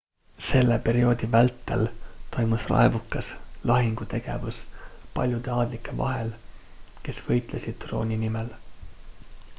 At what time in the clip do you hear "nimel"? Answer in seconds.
8.27-8.55